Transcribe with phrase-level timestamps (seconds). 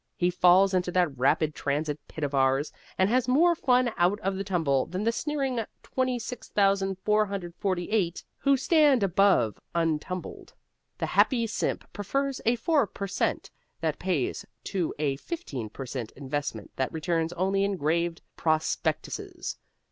[0.15, 4.35] He falls into that Rapid Transit pit of ours and has more fun out of
[4.35, 10.55] the tumble than the sneering 26,448 who stand above untumbled.
[10.97, 16.11] The happy simp prefers a 4 per cent that pays to a 15 per cent
[16.13, 19.59] investment that returns only engraved prospectuses.